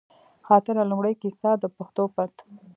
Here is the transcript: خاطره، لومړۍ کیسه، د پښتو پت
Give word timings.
خاطره، 0.47 0.81
لومړۍ 0.91 1.13
کیسه، 1.21 1.49
د 1.61 1.65
پښتو 1.77 2.03
پت 2.15 2.33